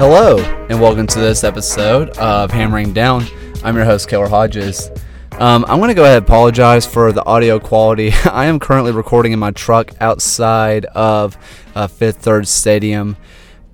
[0.00, 0.38] Hello,
[0.70, 3.22] and welcome to this episode of Hammering Down.
[3.62, 4.90] I'm your host, Kaylor Hodges.
[5.32, 8.10] Um, I'm going to go ahead and apologize for the audio quality.
[8.24, 11.36] I am currently recording in my truck outside of
[11.74, 13.18] uh, Fifth Third Stadium.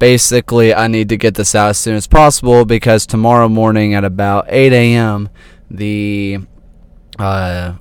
[0.01, 4.05] Basically, I need to get this out as soon as possible because tomorrow morning at
[4.05, 5.29] about 8 a.m.,
[5.71, 6.39] the
[7.21, 7.75] uh,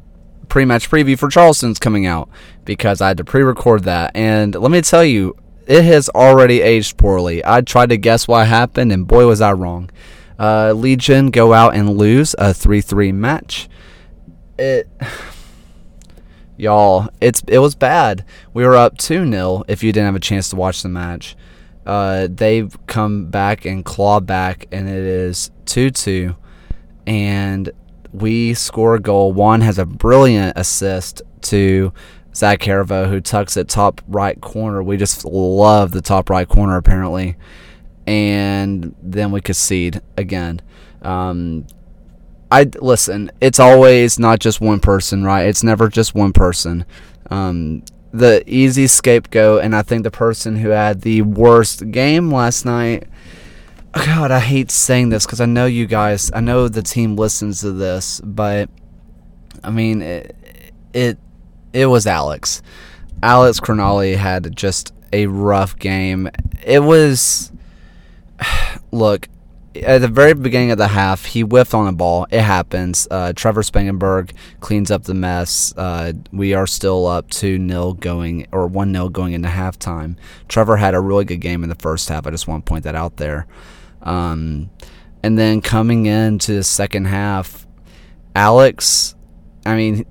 [0.49, 2.29] pre-match preview for Charleston's coming out
[2.63, 4.15] because I had to pre-record that.
[4.15, 5.35] And let me tell you,
[5.67, 7.43] it has already aged poorly.
[7.45, 9.89] I tried to guess what happened, and boy was I wrong.
[10.37, 13.69] Uh, Legion go out and lose a 3-3 match.
[14.59, 14.87] It,
[16.57, 18.25] y'all, it's it was bad.
[18.53, 21.35] We were up 2-0 if you didn't have a chance to watch the match.
[21.85, 26.35] Uh, they've come back and claw back, and it is 2-2.
[27.05, 27.69] And
[28.11, 29.33] we score a goal.
[29.33, 31.93] Juan has a brilliant assist to
[32.35, 34.83] Zach Herivaux, who tucks it top right corner.
[34.83, 37.35] We just love the top right corner, apparently.
[38.05, 40.61] And then we concede again.
[41.01, 41.65] Um,
[42.51, 43.31] I listen.
[43.41, 45.47] It's always not just one person, right?
[45.47, 46.85] It's never just one person.
[47.31, 52.65] Um, the easy scapegoat, and I think the person who had the worst game last
[52.65, 53.07] night
[53.95, 57.61] God, I hate saying this because I know you guys, I know the team listens
[57.61, 58.69] to this, but
[59.63, 60.35] I mean, it,
[60.93, 61.17] it,
[61.75, 62.61] it was Alex.
[63.21, 66.29] Alex Crognale had just a rough game.
[66.63, 67.51] It was,
[68.91, 69.27] look,
[69.75, 72.27] at the very beginning of the half, he whiffed on a ball.
[72.31, 73.07] It happens.
[73.11, 75.73] Uh, Trevor Spangenberg cleans up the mess.
[75.75, 80.15] Uh, we are still up 2 0 going, or 1 0 going into halftime.
[80.47, 82.25] Trevor had a really good game in the first half.
[82.25, 83.47] I just want to point that out there.
[84.01, 84.69] Um,
[85.21, 87.67] and then coming into the second half,
[88.33, 89.15] Alex,
[89.65, 90.05] I mean,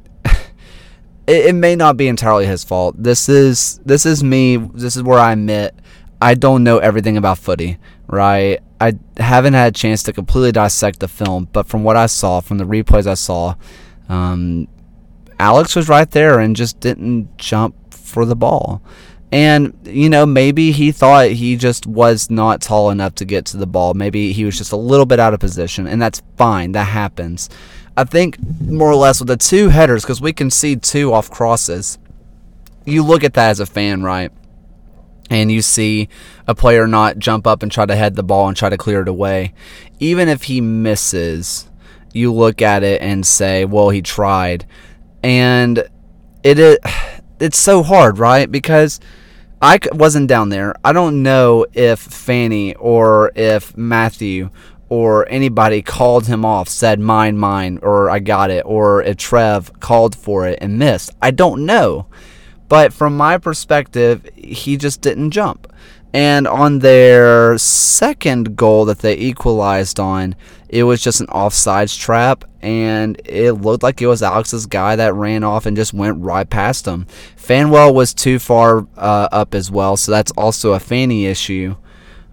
[1.26, 2.94] it, it may not be entirely his fault.
[2.98, 4.56] This is this is me.
[4.56, 5.74] This is where I admit
[6.20, 8.60] I don't know everything about footy, right?
[8.80, 12.40] I haven't had a chance to completely dissect the film, but from what I saw,
[12.40, 13.54] from the replays I saw,
[14.08, 14.68] um,
[15.38, 18.82] Alex was right there and just didn't jump for the ball.
[19.32, 23.56] And, you know, maybe he thought he just was not tall enough to get to
[23.56, 23.92] the ball.
[23.92, 26.72] Maybe he was just a little bit out of position, and that's fine.
[26.72, 27.50] That happens.
[27.96, 31.30] I think more or less with the two headers, because we can see two off
[31.30, 31.98] crosses,
[32.84, 34.32] you look at that as a fan, right?
[35.30, 36.08] And you see
[36.46, 39.02] a player not jump up and try to head the ball and try to clear
[39.02, 39.54] it away.
[39.98, 41.70] Even if he misses,
[42.12, 44.66] you look at it and say, well, he tried.
[45.22, 45.78] And
[46.42, 46.80] it, it
[47.40, 48.50] it's so hard, right?
[48.50, 49.00] Because
[49.62, 50.74] I wasn't down there.
[50.84, 54.50] I don't know if Fanny or if Matthew
[54.88, 59.80] or anybody called him off, said mine, mine, or I got it, or if Trev
[59.80, 61.10] called for it and missed.
[61.22, 62.06] I don't know.
[62.68, 65.72] But from my perspective, he just didn't jump.
[66.12, 70.36] And on their second goal that they equalized on,
[70.68, 75.14] it was just an offsides trap, and it looked like it was Alex's guy that
[75.14, 77.06] ran off and just went right past him.
[77.36, 81.76] Phanuel was too far uh, up as well, so that's also a Fanny issue.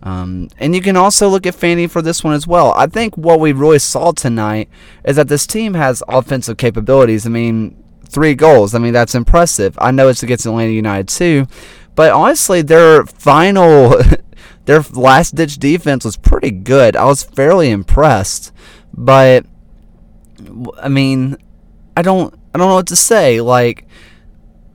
[0.04, 2.74] Um, and you can also look at Fanny for this one as well.
[2.74, 4.70] I think what we really saw tonight
[5.06, 7.26] is that this team has offensive capabilities.
[7.26, 7.82] I mean,
[8.12, 8.74] three goals.
[8.74, 9.78] I mean, that's impressive.
[9.80, 11.48] I know it's against Atlanta United too,
[11.96, 13.96] but honestly, their final,
[14.66, 16.96] their last ditch defense was pretty good.
[16.96, 18.52] I was fairly impressed,
[18.94, 19.46] but
[20.82, 21.38] I mean,
[21.96, 23.40] I don't, I don't know what to say.
[23.40, 23.86] Like,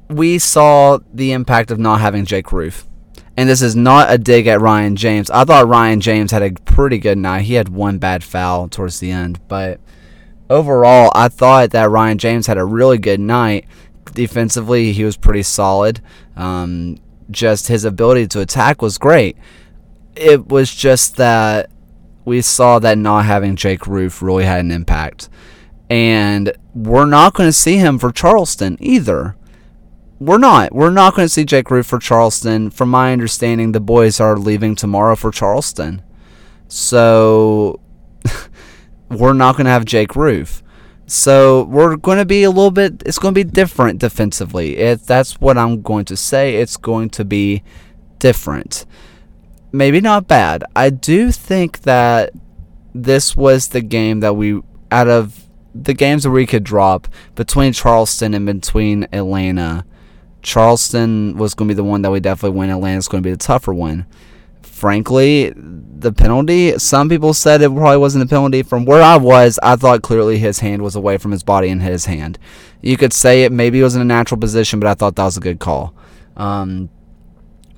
[0.08, 2.86] we saw the impact of not having Jake Rufe.
[3.36, 5.30] And this is not a dig at Ryan James.
[5.30, 7.42] I thought Ryan James had a pretty good night.
[7.42, 9.78] He had one bad foul towards the end, but
[10.48, 13.66] overall, I thought that Ryan James had a really good night.
[14.14, 16.00] Defensively, he was pretty solid.
[16.36, 16.98] Um,
[17.30, 19.36] just his ability to attack was great.
[20.14, 21.70] It was just that
[22.24, 25.28] we saw that not having Jake Rufe really had an impact.
[25.90, 29.36] And we're not going to see him for Charleston either.
[30.18, 30.72] We're not.
[30.72, 32.70] We're not going to see Jake Rufe for Charleston.
[32.70, 36.02] From my understanding, the boys are leaving tomorrow for Charleston.
[36.68, 37.80] So
[39.10, 40.62] we're not going to have Jake Rufe.
[41.06, 43.02] So we're going to be a little bit.
[43.06, 44.76] It's going to be different defensively.
[44.78, 46.56] It, that's what I'm going to say.
[46.56, 47.62] It's going to be
[48.18, 48.86] different.
[49.70, 50.64] Maybe not bad.
[50.74, 52.32] I do think that
[52.94, 57.72] this was the game that we out of the games that we could drop between
[57.72, 59.84] Charleston and between Atlanta.
[60.46, 62.70] Charleston was going to be the one that we definitely win.
[62.70, 64.06] Atlanta's going to be the tougher one
[64.76, 68.62] frankly, the penalty, some people said it probably wasn't a penalty.
[68.62, 71.80] From where I was, I thought clearly his hand was away from his body and
[71.80, 72.38] hit his hand.
[72.82, 75.24] You could say it maybe it was in a natural position, but I thought that
[75.24, 75.94] was a good call.
[76.36, 76.90] Um,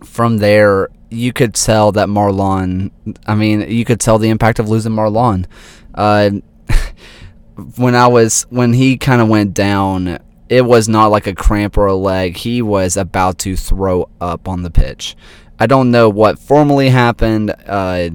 [0.02, 2.90] from there, you could tell that Marlon.
[3.26, 5.46] I mean, you could tell the impact of losing Marlon.
[5.94, 6.30] Uh,
[7.76, 10.18] when I was when he kind of went down,
[10.48, 12.36] it was not like a cramp or a leg.
[12.36, 15.16] He was about to throw up on the pitch.
[15.58, 17.54] I don't know what formally happened.
[17.66, 18.10] Uh,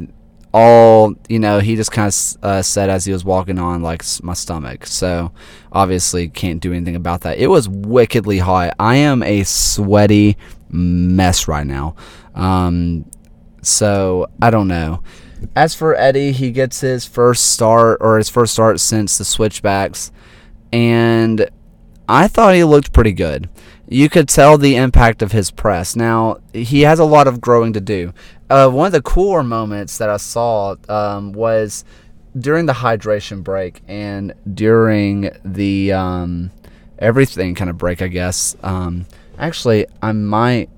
[0.54, 4.04] all you know, he just kind of uh, said as he was walking on, like
[4.22, 4.86] my stomach.
[4.86, 5.32] So
[5.72, 7.40] obviously can't do anything about that.
[7.40, 8.76] It was wickedly hot.
[8.80, 10.38] I am a sweaty
[10.70, 11.96] mess right now.
[12.36, 13.06] Um,
[13.62, 15.02] so I don't know.
[15.56, 20.12] As for Eddie, he gets his first start or his first start since the switchbacks,
[20.72, 21.50] and
[22.08, 23.50] I thought he looked pretty good.
[23.88, 25.96] You could tell the impact of his press.
[25.96, 28.14] Now he has a lot of growing to do.
[28.50, 31.86] Uh, one of the cooler moments that I saw um, was
[32.38, 36.52] during the hydration break and during the um,
[37.00, 38.56] everything kind of break, I guess.
[38.64, 39.06] Um,
[39.38, 40.70] actually, I might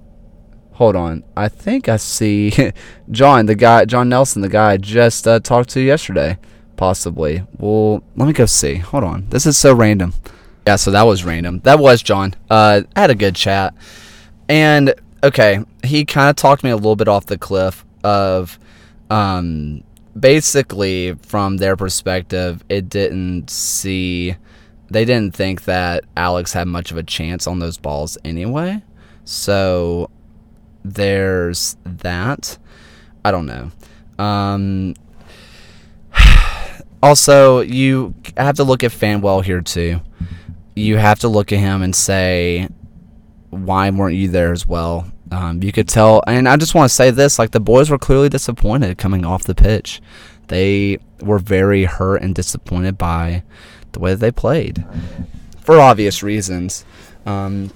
[0.73, 1.23] hold on.
[1.35, 2.71] I think I see
[3.11, 6.37] John, the guy, John Nelson, the guy I just uh, talked to yesterday,
[6.75, 7.43] possibly.
[7.57, 8.75] Well, let me go see.
[8.75, 9.27] Hold on.
[9.29, 10.13] This is so random.
[10.67, 11.59] Yeah, so that was random.
[11.59, 12.33] That was John.
[12.49, 13.75] Uh, I had a good chat.
[14.49, 18.57] And, okay, he kind of talked me a little bit off the cliff of,
[19.11, 19.83] um,
[20.19, 24.35] basically, from their perspective, it didn't see,
[24.89, 28.81] they didn't think that Alex had much of a chance on those balls anyway.
[29.23, 30.09] So
[30.83, 32.57] there's that.
[33.23, 33.71] I don't know.
[34.23, 34.95] Um,
[37.03, 40.01] also, you have to look at Phanuel here too.
[40.75, 42.67] You have to look at him and say,
[43.49, 45.09] why weren't you there as well?
[45.31, 47.97] Um, you could tell, and I just want to say this: like the boys were
[47.97, 50.01] clearly disappointed coming off the pitch.
[50.47, 53.43] They were very hurt and disappointed by
[53.93, 54.85] the way that they played,
[55.61, 56.85] for obvious reasons.
[57.25, 57.71] Um,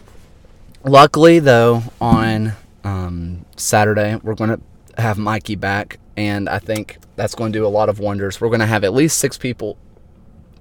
[0.84, 2.54] luckily, though, on
[2.84, 4.20] um, Saturday.
[4.24, 7.90] We're going to have Mikey back, and I think that's going to do a lot
[7.90, 8.40] of wonders.
[8.40, 9.78] We're going to have at least six people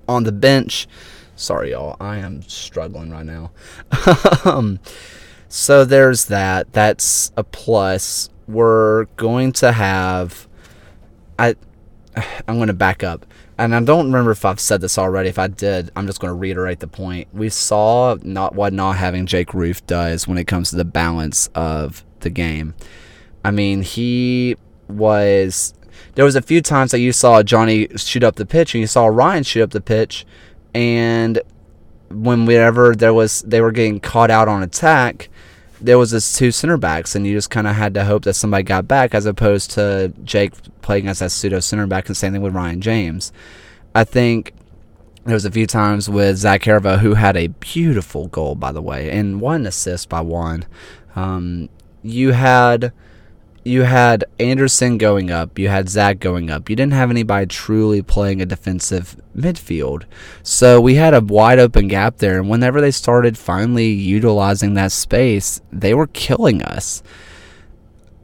[0.09, 0.89] on the bench.
[1.39, 1.97] Sorry, y'all.
[2.01, 3.51] I am struggling right now.
[4.45, 4.81] um,
[5.49, 6.73] so there's that.
[6.73, 8.29] That's a plus.
[8.47, 10.49] We're going to have.
[11.39, 11.57] I.
[12.49, 13.25] I'm going to back up
[13.59, 15.29] and I don't remember if I've said this already.
[15.29, 17.27] If I did, I'm just going to reiterate the point.
[17.33, 21.49] We saw not what not having Jake Rufe does when it comes to the balance
[21.57, 22.75] of the game.
[23.45, 24.57] I mean, he
[24.87, 25.75] was.
[26.15, 28.87] There was a few times that you saw Johnny shoot up the pitch, and you
[28.87, 30.25] saw Ryan shoot up the pitch,
[30.75, 31.41] and
[32.11, 35.29] when whenever there was they were getting caught out on attack,
[35.81, 38.35] there was this two center backs, and you just kind of had to hope that
[38.35, 42.33] somebody got back, as opposed to Jake playing as that pseudo center back, and same
[42.33, 43.33] thing with Ryan James.
[43.95, 44.53] I think
[45.25, 49.11] there was a few times with Zach who had a beautiful goal, by the way,
[49.11, 50.65] and one assist by Juan.
[51.15, 51.69] Um,
[52.03, 52.93] you had
[53.69, 56.69] you had Anderson going up, you had Zach going up.
[56.69, 60.05] You didn't have anybody truly playing a defensive midfield.
[60.43, 62.39] So we had a wide open gap there.
[62.39, 67.03] And whenever they started finally utilizing that space, they were killing us.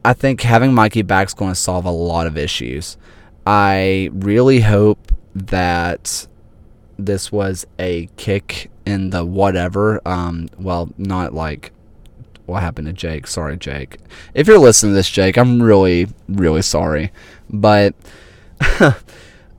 [0.03, 2.97] I think having Mikey back is going to solve a lot of issues.
[3.45, 6.27] I really hope that
[6.97, 10.01] this was a kick in the whatever.
[10.05, 11.71] Um, well, not like
[12.45, 13.27] what happened to Jake.
[13.27, 13.97] Sorry, Jake.
[14.33, 17.11] If you're listening to this, Jake, I'm really, really sorry.
[17.49, 17.95] But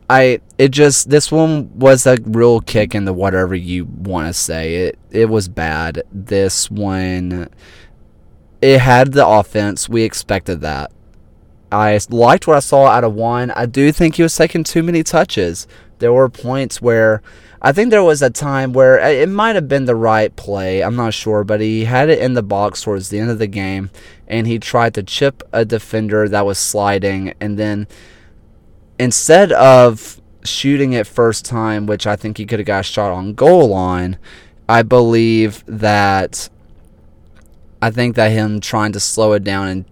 [0.09, 4.33] I it just this Juan was a real kick in the whatever you want to
[4.33, 4.77] say.
[4.77, 6.03] It it was bad.
[6.13, 7.49] This one
[8.63, 9.89] it had the offense.
[9.89, 10.93] We expected that.
[11.73, 13.51] I liked what I saw out of one.
[13.51, 15.67] I do think he was taking too many touches.
[15.99, 17.23] There were points where
[17.61, 20.83] I think there was a time where uh, it might have been the right play.
[20.83, 23.47] I'm not sure, but he had it in the box towards the end of the
[23.47, 23.91] game,
[24.29, 27.89] and he tried to chip a defender that was sliding, and then
[28.99, 33.11] instead of shooting it first time, which I think he could have got a shot
[33.11, 34.19] on goal line,
[34.69, 36.49] I believe that
[37.81, 39.85] I think that him trying to slow it down and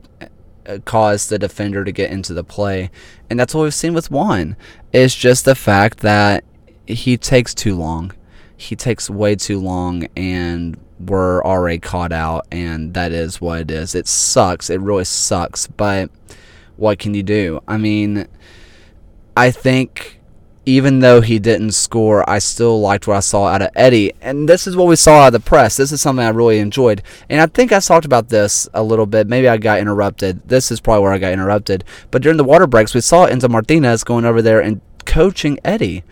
[0.66, 2.90] Uh, cause the defender to get into the play,
[3.28, 4.56] and that's what we've seen with Juan.
[4.92, 6.42] It's just the fact that
[6.86, 8.12] he takes too long.
[8.56, 13.70] He takes way too long, and we're already caught out, and that is what it
[13.70, 13.94] is.
[13.94, 14.70] It sucks.
[14.70, 15.66] It really sucks.
[15.66, 16.10] But
[16.76, 17.60] what can you do?
[17.68, 18.26] I mean,
[19.36, 20.20] I think
[20.66, 24.12] even though he didn't score, I still liked what I saw out of Eddie.
[24.20, 25.76] And this is what we saw out of the press.
[25.76, 27.02] This is something I really enjoyed.
[27.28, 29.26] And I think I talked about this a little bit.
[29.26, 30.48] Maybe I got interrupted.
[30.48, 31.84] This is probably where I got interrupted.
[32.10, 36.02] But during the water breaks, we saw Enzo Martinez going over there and coaching Eddie.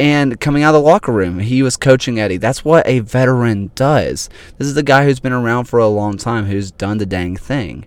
[0.00, 2.38] And coming out of the locker room, he was coaching Eddie.
[2.38, 4.30] That's what a veteran does.
[4.56, 7.36] This is the guy who's been around for a long time, who's done the dang
[7.36, 7.84] thing.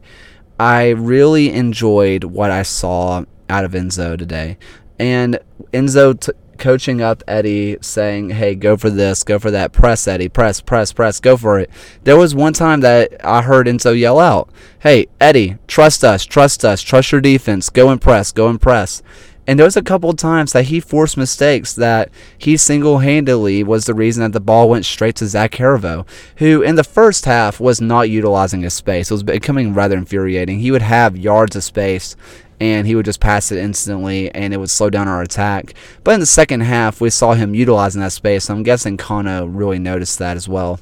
[0.60, 4.58] I really enjoyed what I saw out of Enzo today.
[5.00, 5.40] And
[5.74, 10.30] Enzo t- coaching up Eddie, saying, "Hey, go for this, go for that, press Eddie,
[10.30, 11.70] press, press, press, go for it."
[12.04, 16.64] There was one time that I heard Enzo yell out, "Hey, Eddie, trust us, trust
[16.64, 19.02] us, trust your defense, go and press, go and press."
[19.46, 23.86] And there was a couple of times that he forced mistakes that he single-handedly was
[23.86, 26.06] the reason that the ball went straight to Zach Herivaux,
[26.38, 29.12] who in the first half was not utilizing his space.
[29.12, 30.60] It was becoming rather infuriating.
[30.60, 32.16] He would have yards of space
[32.64, 35.74] and he would just pass it instantly and it would slow down our attack.
[36.04, 38.46] But in the second half, we saw him utilizing that space.
[38.46, 40.80] So I'm guessing Kano really noticed that as well.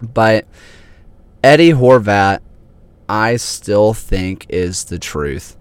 [0.00, 0.46] But
[1.44, 2.40] Eddie Horvat,
[3.06, 5.58] I still think is the truth.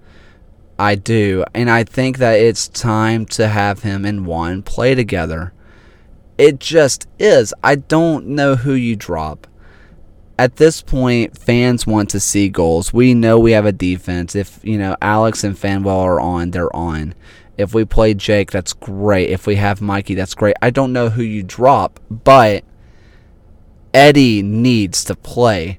[0.78, 1.44] I do.
[1.54, 5.52] And I think that it's time to have him and Juan play together.
[6.38, 7.54] It just is.
[7.62, 9.46] I don't know who you drop
[10.40, 12.94] at this point, fans want to see goals.
[12.94, 14.38] We know we have a defense.
[14.38, 17.14] If you know Alex and Phanuel are on, they're on.
[17.58, 19.32] If we play Jake, that's great.
[19.32, 20.56] If we have Mikey, that's great.
[20.62, 22.64] I don't know who you drop, but
[23.94, 25.78] Eddie needs to play.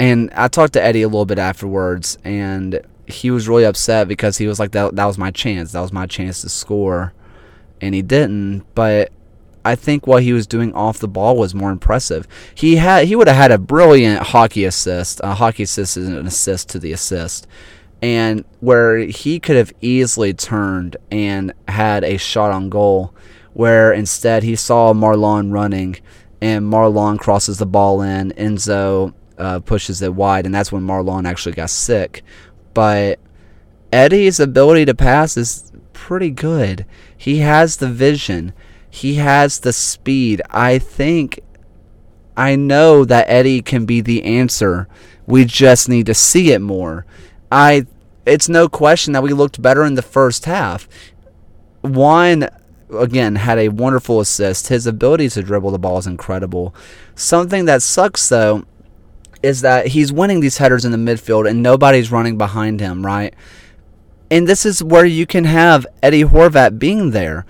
[0.00, 4.36] And I talked to Eddie a little bit afterwards, and he was really upset because
[4.36, 5.70] he was like, "That that was my chance.
[5.70, 7.12] That was my chance to score,"
[7.80, 8.64] and he didn't.
[8.74, 9.12] But
[9.64, 12.28] I think what he was doing off the ball was more impressive.
[12.54, 15.20] He had he would have had a brilliant hockey assist.
[15.24, 17.46] A hockey assist is an assist to the assist,
[18.02, 23.14] and where he could have easily turned and had a shot on goal,
[23.54, 25.96] where instead he saw Marlon running,
[26.42, 28.32] and Marlon crosses the ball in.
[28.32, 32.22] Enzo uh, pushes it wide, and that's when Marlon actually got sick.
[32.74, 33.18] But
[33.92, 36.84] Eddie's ability to pass is pretty good.
[37.16, 38.52] He has the vision
[38.94, 40.40] he has the speed.
[40.50, 41.40] I think
[42.36, 44.86] I know that Eddie can be the answer.
[45.26, 47.04] We just need to see it more.
[47.50, 47.86] I
[48.24, 50.88] it's no question that we looked better in the first half.
[51.82, 52.48] Juan
[52.96, 54.68] again had a wonderful assist.
[54.68, 56.72] His ability to dribble the ball is incredible.
[57.16, 58.64] Something that sucks though
[59.42, 63.34] is that he's winning these headers in the midfield and nobody's running behind him, right?
[64.30, 67.44] And this is where you can have Eddie Horvat being there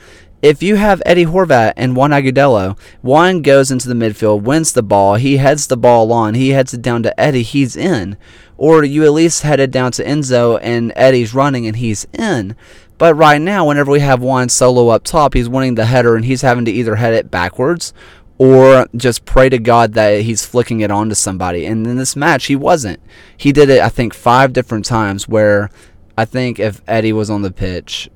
[0.45, 4.83] if you have Eddie Horvat and Juan Agudelo, Juan goes into the midfield, wins the
[4.83, 8.19] ball, he heads the ball on, he heads it down to Eddie, he's in.
[8.59, 12.57] Or you at least head it down to Enzo and Eddie's running and he's in.
[12.99, 16.27] But right now, whenever we have Juan solo up top, he's winning the header and
[16.27, 17.95] he's having to either head it backwards
[18.37, 21.65] or just pray to God that he's flicking it onto somebody.
[21.65, 23.01] And in this match, he wasn't.
[23.35, 25.71] He did it, I think, five different times where
[26.19, 28.11] I think if Eddie was on the pitch,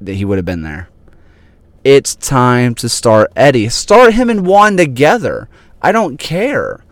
[0.00, 0.88] that he would have been there
[1.84, 3.68] it's time to start Eddie.
[3.68, 5.50] Start him and Juan together.
[5.82, 6.82] I don't care.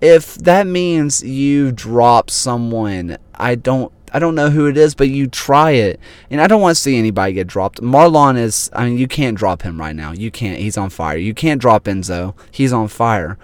[0.00, 5.08] If that means you drop someone, I don't I don't know who it is, but
[5.08, 6.00] you try it.
[6.30, 7.82] And I don't want to see anybody get dropped.
[7.82, 10.12] Marlon is I mean, you can't drop him right now.
[10.12, 10.58] You can't.
[10.58, 11.18] He's on fire.
[11.18, 12.34] You can't drop Enzo.
[12.50, 13.38] He's on fire.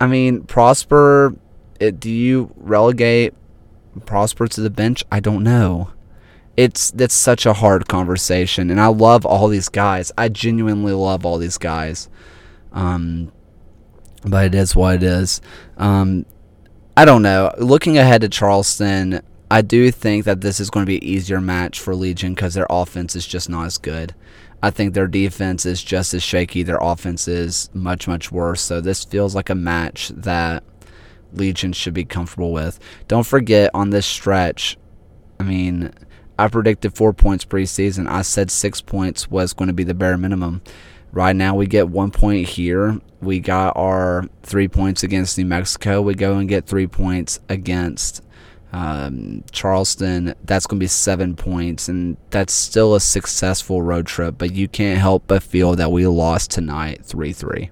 [0.00, 1.34] I mean, Prosper,
[1.80, 3.34] it, do you relegate
[4.04, 5.04] Prosper to the bench?
[5.10, 5.90] I don't know
[6.56, 10.12] it's that's such a hard conversation and i love all these guys.
[10.16, 12.08] I genuinely love all these guys.
[12.72, 13.32] Um,
[14.24, 15.40] but it is what it is.
[15.76, 16.26] Um,
[16.96, 17.52] i don't know.
[17.58, 19.20] Looking ahead to charleston
[19.50, 22.54] i do think that this is going to be an easier match for legion because
[22.54, 24.14] their offense is just not as good.
[24.62, 26.62] I think their defense is just as shaky.
[26.62, 28.62] Their offense is much much worse.
[28.62, 30.64] So this feels like a match that
[31.32, 32.80] legion should be comfortable with.
[33.06, 34.78] Don't forget on this stretch
[35.38, 35.92] i mean
[36.38, 38.08] I predicted four points preseason.
[38.08, 40.62] I said six points was going to be the bare minimum.
[41.12, 43.00] Right now, we get one point here.
[43.22, 46.02] We got our three points against New Mexico.
[46.02, 48.22] We go and get three points against
[48.72, 50.34] um, Charleston.
[50.44, 54.34] That's going to be seven points, and that's still a successful road trip.
[54.36, 57.70] But you can't help but feel that we lost tonight 3 3.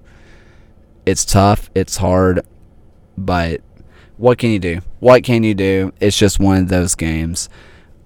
[1.05, 2.41] It's tough, it's hard,
[3.15, 3.61] but
[4.17, 4.79] what can you do?
[4.99, 5.93] What can you do?
[5.99, 7.47] It's just one of those games.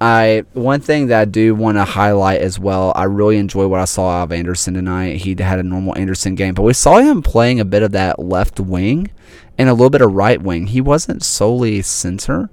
[0.01, 2.93] I one thing that I do want to highlight as well.
[2.95, 5.17] I really enjoy what I saw of Anderson tonight.
[5.17, 8.19] He had a normal Anderson game, but we saw him playing a bit of that
[8.19, 9.11] left wing
[9.57, 10.67] and a little bit of right wing.
[10.67, 12.49] He wasn't solely center,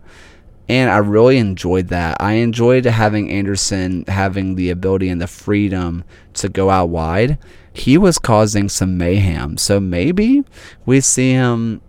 [0.68, 2.16] and I really enjoyed that.
[2.18, 6.02] I enjoyed having Anderson having the ability and the freedom
[6.34, 7.38] to go out wide.
[7.72, 10.42] He was causing some mayhem, so maybe
[10.84, 11.80] we see him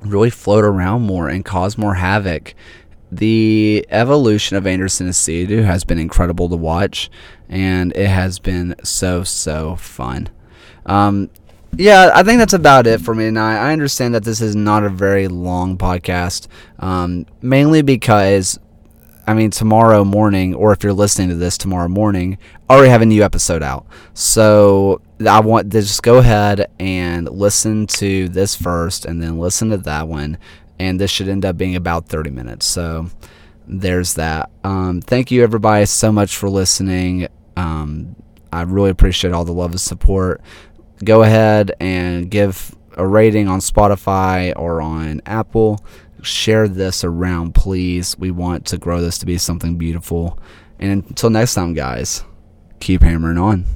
[0.00, 2.54] really float around more and cause more havoc
[3.16, 7.10] the evolution of Anderson Asiedu has been incredible to watch,
[7.48, 10.28] and it has been so so fun.
[10.86, 11.30] Um,
[11.76, 13.58] yeah, I think that's about it for me tonight.
[13.58, 16.46] I understand that this is not a very long podcast,
[16.78, 18.60] um, mainly because,
[19.26, 23.02] I mean, tomorrow morning, or if you're listening to this tomorrow morning, I already have
[23.02, 23.86] a new episode out.
[24.12, 29.70] So I want to just go ahead and listen to this first, and then listen
[29.70, 30.38] to that one,
[30.78, 32.66] and this should end up being about 30 minutes.
[32.66, 33.08] So
[33.66, 34.50] there's that.
[34.62, 37.28] Um, thank you, everybody, so much for listening.
[37.56, 38.16] Um,
[38.52, 40.40] I really appreciate all the love and support
[41.02, 45.84] go ahead and give a rating on Spotify or on Apple.
[46.22, 48.18] Share this around, please.
[48.18, 50.38] We want to grow this to be something beautiful.
[50.78, 52.24] And until next time, guys,
[52.80, 53.66] keep hammering on.